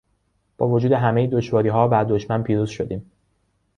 [0.57, 3.11] با وجود همهی دشواریها بر دشمن پیروز شدیم.